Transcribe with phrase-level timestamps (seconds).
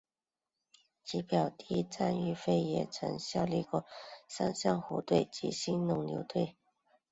[1.03, 3.85] 其表弟战玉飞也曾经效力过
[4.27, 6.57] 三商虎队及兴农牛队。